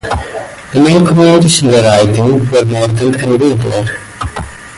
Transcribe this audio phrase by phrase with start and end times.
[0.73, 3.99] The main communities in the riding were Morden and Winkler.